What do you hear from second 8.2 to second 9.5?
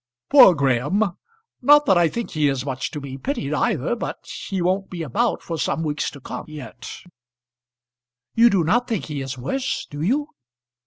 "You do not think he is